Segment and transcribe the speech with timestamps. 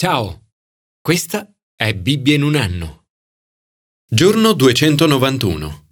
[0.00, 0.50] Ciao,
[1.00, 3.06] questa è Bibbia in un anno.
[4.08, 5.86] Giorno 291.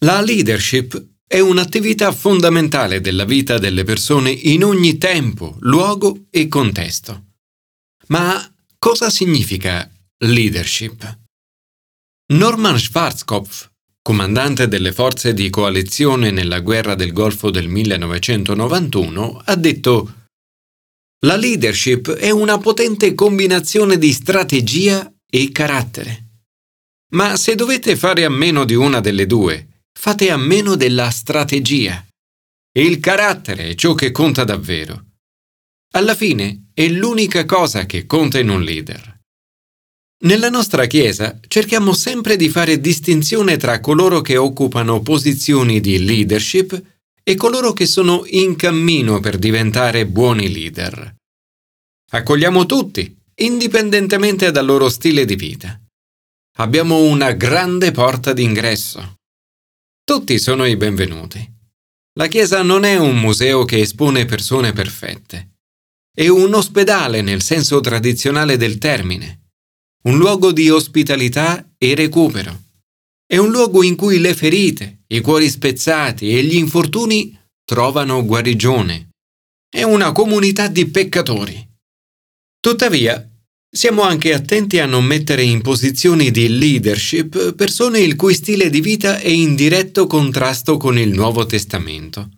[0.00, 7.36] La leadership è un'attività fondamentale della vita delle persone in ogni tempo, luogo e contesto.
[8.08, 8.38] Ma
[8.78, 9.90] cosa significa
[10.26, 11.20] leadership?
[12.34, 13.70] Norman Schwarzkopf,
[14.02, 20.12] comandante delle forze di coalizione nella guerra del Golfo del 1991, ha detto
[21.26, 26.26] la leadership è una potente combinazione di strategia e carattere.
[27.14, 32.06] Ma se dovete fare a meno di una delle due, fate a meno della strategia.
[32.78, 35.06] Il carattere è ciò che conta davvero.
[35.94, 39.18] Alla fine è l'unica cosa che conta in un leader.
[40.20, 46.80] Nella nostra Chiesa cerchiamo sempre di fare distinzione tra coloro che occupano posizioni di leadership
[47.28, 51.14] e coloro che sono in cammino per diventare buoni leader.
[52.12, 55.78] Accogliamo tutti, indipendentemente dal loro stile di vita.
[56.56, 59.16] Abbiamo una grande porta d'ingresso.
[60.02, 61.46] Tutti sono i benvenuti.
[62.14, 65.56] La Chiesa non è un museo che espone persone perfette.
[66.10, 69.50] È un ospedale nel senso tradizionale del termine,
[70.04, 72.58] un luogo di ospitalità e recupero.
[73.26, 79.10] È un luogo in cui le ferite, i cuori spezzati e gli infortuni trovano guarigione.
[79.68, 81.66] È una comunità di peccatori.
[82.60, 83.28] Tuttavia,
[83.70, 88.80] siamo anche attenti a non mettere in posizioni di leadership persone il cui stile di
[88.80, 92.30] vita è in diretto contrasto con il Nuovo Testamento.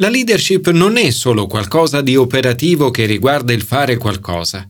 [0.00, 4.68] La leadership non è solo qualcosa di operativo che riguarda il fare qualcosa.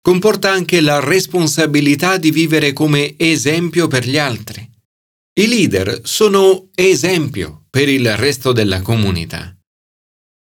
[0.00, 4.68] Comporta anche la responsabilità di vivere come esempio per gli altri.
[5.38, 9.56] I leader sono esempio per il resto della comunità.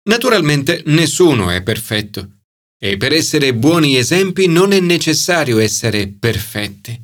[0.09, 2.39] Naturalmente nessuno è perfetto
[2.77, 7.01] e per essere buoni esempi non è necessario essere perfetti.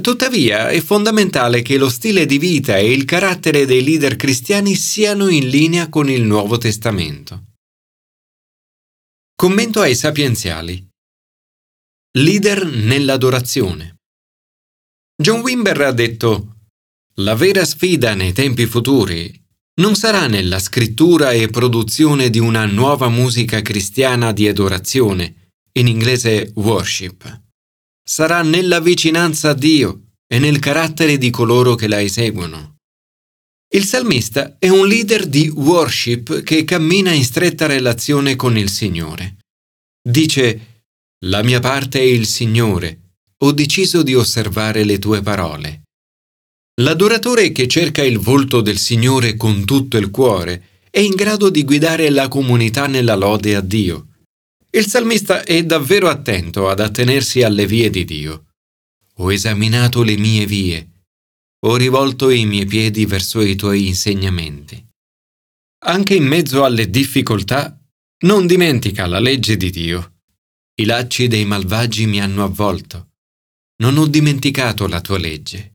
[0.00, 5.28] Tuttavia è fondamentale che lo stile di vita e il carattere dei leader cristiani siano
[5.28, 7.48] in linea con il Nuovo Testamento.
[9.34, 10.88] Commento ai sapienziali.
[12.16, 13.96] Leader nell'adorazione.
[15.22, 16.51] John Wimber ha detto
[17.16, 19.38] La vera sfida nei tempi futuri
[19.80, 26.52] non sarà nella scrittura e produzione di una nuova musica cristiana di adorazione, in inglese
[26.54, 27.42] worship.
[28.02, 32.76] Sarà nella vicinanza a Dio e nel carattere di coloro che la eseguono.
[33.74, 39.36] Il salmista è un leader di worship che cammina in stretta relazione con il Signore.
[40.02, 40.84] Dice,
[41.26, 45.81] La mia parte è il Signore, ho deciso di osservare le tue parole.
[46.80, 51.64] L'adoratore che cerca il volto del Signore con tutto il cuore è in grado di
[51.64, 54.08] guidare la comunità nella lode a Dio.
[54.70, 58.46] Il salmista è davvero attento ad attenersi alle vie di Dio.
[59.16, 60.92] Ho esaminato le mie vie,
[61.64, 64.84] ho rivolto i miei piedi verso i tuoi insegnamenti.
[65.84, 67.78] Anche in mezzo alle difficoltà,
[68.24, 70.20] non dimentica la legge di Dio.
[70.74, 73.10] I lacci dei malvagi mi hanno avvolto.
[73.82, 75.71] Non ho dimenticato la tua legge.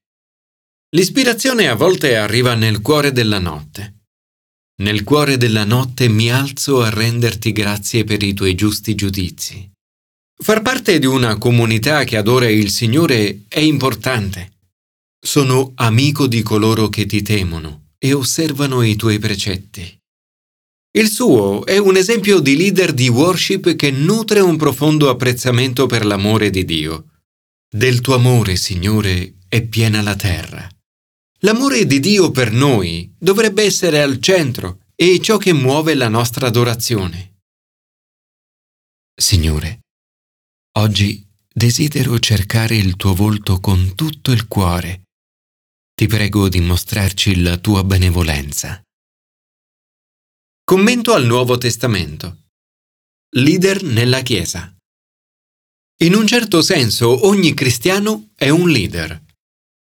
[0.96, 4.06] L'ispirazione a volte arriva nel cuore della notte.
[4.82, 9.70] Nel cuore della notte mi alzo a renderti grazie per i tuoi giusti giudizi.
[10.42, 14.54] Far parte di una comunità che adora il Signore è importante.
[15.20, 19.94] Sono amico di coloro che ti temono e osservano i tuoi precetti.
[20.98, 26.06] Il suo è un esempio di leader di worship che nutre un profondo apprezzamento per
[26.06, 27.08] l'amore di Dio.
[27.70, 30.70] Del tuo amore, Signore, è piena la terra.
[31.42, 36.48] L'amore di Dio per noi dovrebbe essere al centro e ciò che muove la nostra
[36.48, 37.42] adorazione.
[39.16, 39.82] Signore,
[40.80, 45.04] oggi desidero cercare il tuo volto con tutto il cuore.
[45.94, 48.82] Ti prego di mostrarci la tua benevolenza.
[50.64, 52.46] Commento al Nuovo Testamento.
[53.36, 54.76] Leader nella Chiesa.
[56.04, 59.24] In un certo senso ogni cristiano è un leader.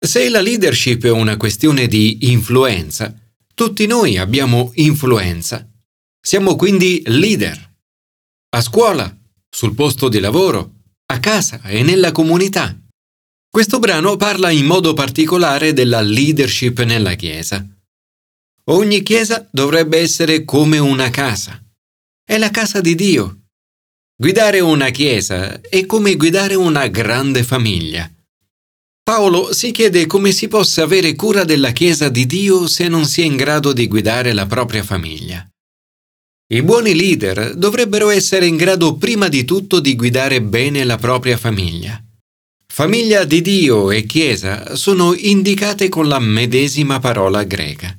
[0.02, 3.14] Se la leadership è una questione di influenza,
[3.54, 5.68] tutti noi abbiamo influenza.
[6.18, 7.74] Siamo quindi leader.
[8.56, 9.14] A scuola,
[9.50, 12.74] sul posto di lavoro, a casa e nella comunità.
[13.50, 17.62] Questo brano parla in modo particolare della leadership nella Chiesa.
[18.70, 21.62] Ogni Chiesa dovrebbe essere come una casa.
[22.24, 23.40] È la casa di Dio.
[24.16, 28.10] Guidare una Chiesa è come guidare una grande famiglia.
[29.10, 33.22] Paolo si chiede come si possa avere cura della Chiesa di Dio se non si
[33.22, 35.44] è in grado di guidare la propria famiglia.
[36.52, 41.36] I buoni leader dovrebbero essere in grado prima di tutto di guidare bene la propria
[41.36, 42.00] famiglia.
[42.72, 47.92] Famiglia di Dio e Chiesa sono indicate con la medesima parola greca.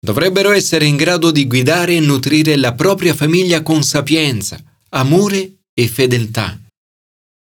[0.00, 4.58] Dovrebbero essere in grado di guidare e nutrire la propria famiglia con sapienza,
[4.88, 6.58] amore e fedeltà.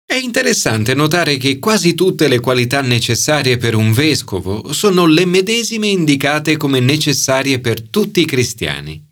[0.09, 5.89] È interessante notare che quasi tutte le qualità necessarie per un vescovo sono le medesime
[5.89, 9.05] indicate come necessarie per tutti i cristiani.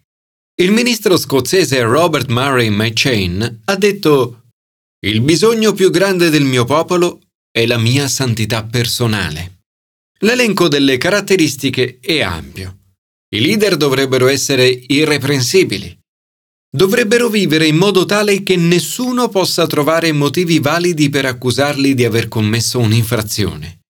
[0.62, 4.44] Il ministro scozzese Robert Murray McChain ha detto
[5.05, 7.19] Il bisogno più grande del mio popolo
[7.50, 9.62] è la mia santità personale.
[10.20, 12.79] L'elenco delle caratteristiche è ampio.
[13.35, 15.99] I leader dovrebbero essere irreprensibili.
[16.75, 22.29] Dovrebbero vivere in modo tale che nessuno possa trovare motivi validi per accusarli di aver
[22.29, 23.81] commesso un'infrazione.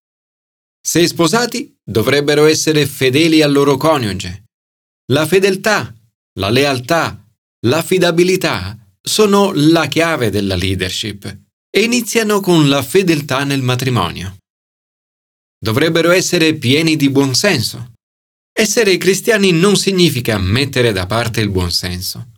[0.87, 4.45] Se sposati, dovrebbero essere fedeli al loro coniuge.
[5.13, 5.95] La fedeltà
[6.37, 7.25] la lealtà,
[7.67, 11.25] l'affidabilità sono la chiave della leadership
[11.71, 14.39] e iniziano con la fedeltà nel matrimonio.
[15.57, 17.93] Dovrebbero essere pieni di buonsenso.
[18.53, 22.33] Essere cristiani non significa mettere da parte il buonsenso.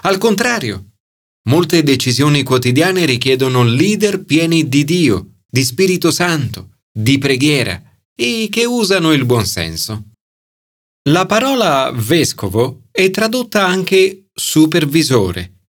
[0.00, 0.94] Al contrario,
[1.48, 7.82] molte decisioni quotidiane richiedono leader pieni di Dio, di Spirito Santo, di preghiera
[8.14, 10.10] e che usano il buonsenso.
[11.08, 15.66] La parola vescovo è tradotta anche supervisore.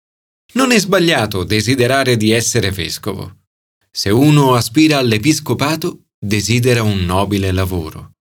[0.55, 3.39] Non è sbagliato desiderare di essere vescovo.
[3.91, 8.13] Se uno aspira all'episcopato, desidera un nobile lavoro.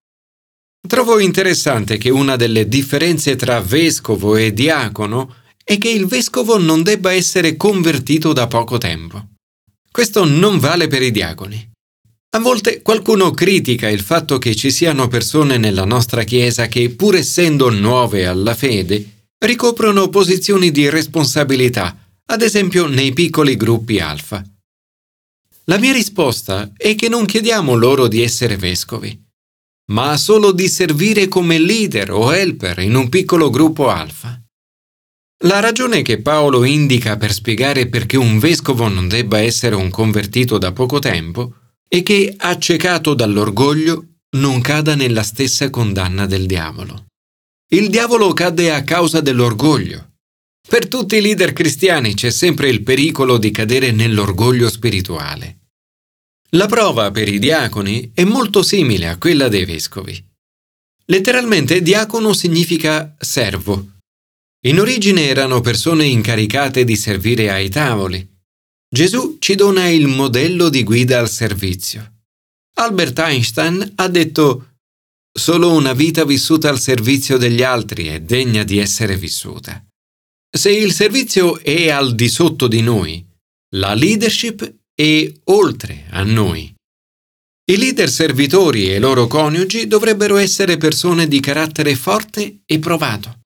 [0.88, 5.36] Trovo interessante che una delle differenze tra vescovo e diacono
[5.70, 9.34] è che il vescovo non debba essere convertito da poco tempo.
[9.92, 11.72] Questo non vale per i diaconi.
[12.32, 17.18] A volte qualcuno critica il fatto che ci siano persone nella nostra Chiesa che, pur
[17.18, 21.96] essendo nuove alla fede, ricoprono posizioni di responsabilità,
[22.26, 24.44] ad esempio nei piccoli gruppi alfa.
[25.66, 29.16] La mia risposta è che non chiediamo loro di essere vescovi,
[29.92, 34.42] ma solo di servire come leader o helper in un piccolo gruppo alfa.
[35.46, 40.58] La ragione che Paolo indica per spiegare perché un vescovo non debba essere un convertito
[40.58, 41.54] da poco tempo
[41.88, 47.06] e che, accecato dall'orgoglio, non cada nella stessa condanna del diavolo.
[47.70, 50.16] Il diavolo cade a causa dell'orgoglio.
[50.68, 55.60] Per tutti i leader cristiani c'è sempre il pericolo di cadere nell'orgoglio spirituale.
[56.50, 60.22] La prova per i diaconi è molto simile a quella dei vescovi.
[61.06, 63.99] Letteralmente diacono significa servo.
[64.66, 68.28] In origine erano persone incaricate di servire ai tavoli,
[68.94, 72.24] Gesù ci dona il modello di guida al servizio.
[72.76, 74.66] Albert Einstein ha detto
[75.32, 79.82] Solo una vita vissuta al servizio degli altri è degna di essere vissuta.
[80.52, 83.26] Se il servizio è al di sotto di noi,
[83.76, 86.74] la leadership è oltre a noi.
[87.72, 93.39] I leader servitori e i loro coniugi dovrebbero essere persone di carattere forte e provato.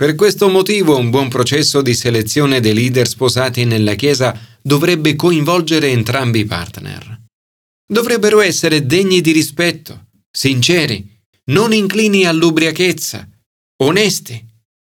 [0.00, 5.90] Per questo motivo un buon processo di selezione dei leader sposati nella Chiesa dovrebbe coinvolgere
[5.90, 7.24] entrambi i partner.
[7.86, 11.06] Dovrebbero essere degni di rispetto, sinceri,
[11.50, 13.28] non inclini all'ubriachezza,
[13.82, 14.42] onesti,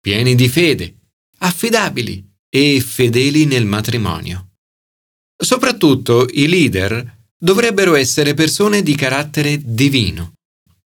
[0.01, 0.97] pieni di fede,
[1.37, 4.55] affidabili e fedeli nel matrimonio.
[5.41, 10.33] Soprattutto i leader dovrebbero essere persone di carattere divino.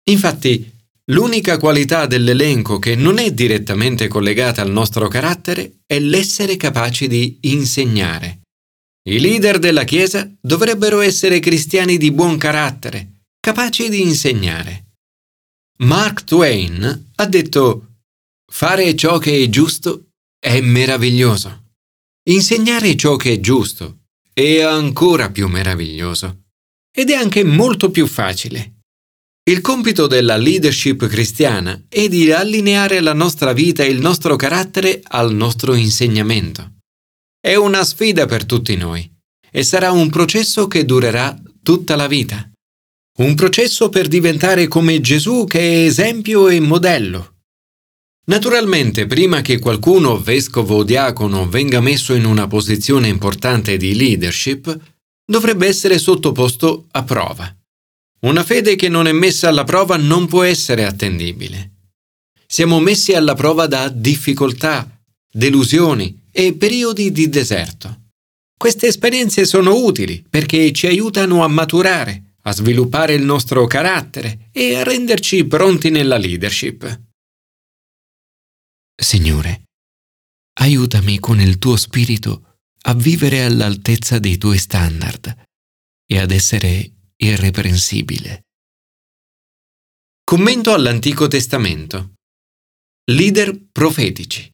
[0.09, 0.71] Infatti,
[1.11, 7.38] L'unica qualità dell'elenco che non è direttamente collegata al nostro carattere è l'essere capaci di
[7.42, 8.40] insegnare.
[9.06, 14.92] I leader della Chiesa dovrebbero essere cristiani di buon carattere, capaci di insegnare.
[15.78, 17.88] Mark Twain ha detto
[18.50, 21.73] Fare ciò che è giusto è meraviglioso.
[22.30, 26.44] Insegnare ciò che è giusto è ancora più meraviglioso.
[26.90, 28.74] Ed è anche molto più facile.
[29.47, 35.03] Il compito della leadership cristiana è di allineare la nostra vita e il nostro carattere
[35.03, 36.77] al nostro insegnamento.
[37.39, 39.07] È una sfida per tutti noi
[39.51, 42.51] e sarà un processo che durerà tutta la vita.
[43.19, 47.35] Un processo per diventare come Gesù che è esempio e modello.
[48.29, 54.75] Naturalmente, prima che qualcuno, vescovo o diacono, venga messo in una posizione importante di leadership,
[55.23, 57.55] dovrebbe essere sottoposto a prova.
[58.25, 61.73] Una fede che non è messa alla prova non può essere attendibile.
[62.47, 64.99] Siamo messi alla prova da difficoltà,
[65.31, 68.12] delusioni e periodi di deserto.
[68.57, 74.75] Queste esperienze sono utili perché ci aiutano a maturare, a sviluppare il nostro carattere e
[74.76, 77.02] a renderci pronti nella leadership.
[78.97, 79.64] Signore,
[80.61, 85.47] aiutami con il tuo spirito a vivere all'altezza dei tuoi standard
[86.07, 88.42] e ad essere irreprensibile.
[90.25, 92.14] Commento all'Antico Testamento.
[93.11, 94.50] Leader profetici.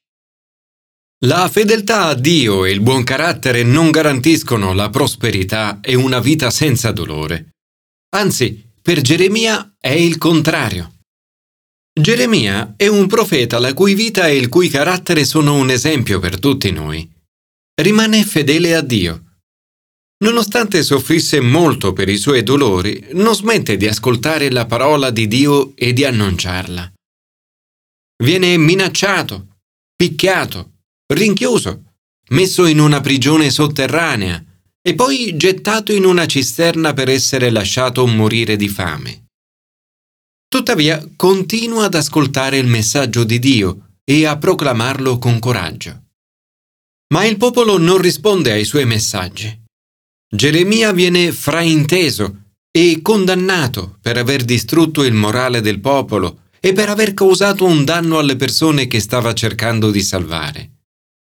[1.27, 6.51] La fedeltà a Dio e il buon carattere non garantiscono la prosperità e una vita
[6.51, 7.51] senza dolore.
[8.17, 10.95] Anzi, per Geremia è il contrario.
[11.93, 16.39] Geremia è un profeta la cui vita e il cui carattere sono un esempio per
[16.39, 17.09] tutti noi.
[17.81, 19.30] Rimane fedele a Dio.
[20.23, 25.75] Nonostante soffrisse molto per i suoi dolori, non smette di ascoltare la parola di Dio
[25.75, 26.93] e di annunciarla.
[28.23, 29.57] Viene minacciato,
[29.97, 30.73] picchiato,
[31.15, 31.85] rinchiuso,
[32.31, 34.45] messo in una prigione sotterranea
[34.83, 39.25] e poi gettato in una cisterna per essere lasciato morire di fame.
[40.47, 46.09] Tuttavia continua ad ascoltare il messaggio di Dio e a proclamarlo con coraggio.
[47.15, 49.69] Ma il popolo non risponde ai suoi messaggi.
[50.33, 57.15] Geremia viene frainteso e condannato per aver distrutto il morale del popolo e per aver
[57.15, 60.71] causato un danno alle persone che stava cercando di salvare.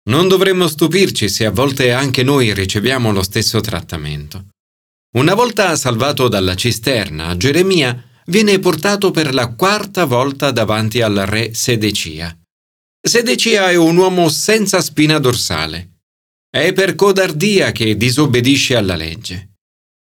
[0.10, 4.48] Non dovremmo stupirci se a volte anche noi riceviamo lo stesso trattamento.
[5.16, 11.54] Una volta salvato dalla cisterna, Geremia viene portato per la quarta volta davanti al re
[11.54, 12.38] Sedecia.
[13.02, 15.99] Sedecia è un uomo senza spina dorsale.
[16.50, 19.52] È per codardia che disobbedisce alla legge.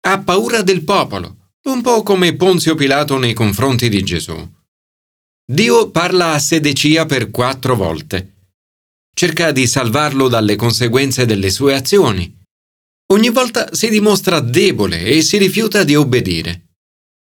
[0.08, 4.36] Ha paura del popolo, un po' come Ponzio Pilato nei confronti di Gesù.
[5.46, 8.36] Dio parla a Sedecia per quattro volte
[9.15, 12.44] cerca di salvarlo dalle conseguenze delle sue azioni.
[13.13, 16.74] Ogni volta si dimostra debole e si rifiuta di obbedire.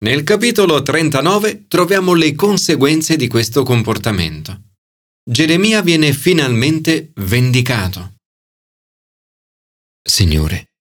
[0.05, 4.61] Nel capitolo 39 troviamo le conseguenze di questo comportamento.
[5.27, 8.17] Geremia viene finalmente vendicato.
[10.09, 10.71] Signore,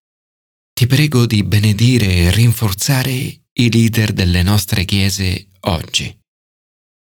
[0.73, 3.13] ti prego di benedire e rinforzare
[3.53, 6.19] i leader delle nostre chiese oggi.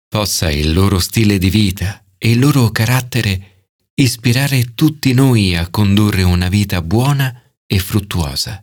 [0.07, 6.23] Possa il loro stile di vita e il loro carattere ispirare tutti noi a condurre
[6.23, 8.62] una vita buona e fruttuosa.